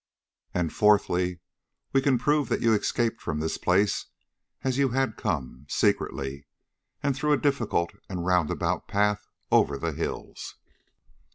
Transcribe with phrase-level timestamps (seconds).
[0.55, 1.41] "And fourthly,
[1.93, 4.07] we can prove that you escaped from this place
[4.63, 6.47] as you had come, secretly,
[7.03, 10.55] and through a difficult and roundabout path over the hills.